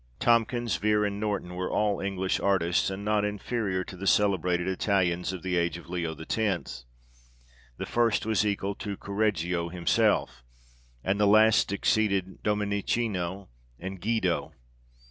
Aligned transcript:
Tomkins, 0.19 0.77
Vere, 0.77 1.05
and 1.05 1.19
Norton, 1.19 1.53
were 1.53 1.69
all 1.69 1.99
English 1.99 2.39
artists, 2.39 2.89
and 2.89 3.05
not 3.05 3.23
inferior 3.23 3.83
to 3.83 3.95
the 3.95 4.07
celebrated 4.07 4.67
Italians 4.67 5.31
of 5.31 5.43
the 5.43 5.55
age 5.55 5.77
of 5.77 5.89
Leo 5.89 6.15
X. 6.17 6.85
The 7.77 7.85
first 7.85 8.25
was 8.25 8.43
equal 8.43 8.73
to 8.73 8.97
Correggio 8.97 9.69
him 9.69 9.85
self, 9.85 10.41
and 11.03 11.19
the 11.19 11.27
last 11.27 11.71
exceeded 11.71 12.41
Dominichino 12.41 13.49
and 13.77 14.01
Guido. 14.01 14.55